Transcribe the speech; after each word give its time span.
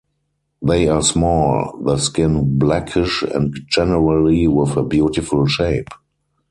They 0.63 0.87
are 0.87 1.03
small, 1.03 1.77
the 1.83 1.97
skin 1.97 2.57
blackish 2.57 3.21
and 3.21 3.53
generally 3.69 4.47
with 4.47 4.75
a 4.75 4.81
beautiful 4.83 5.45
shape. 5.45 5.89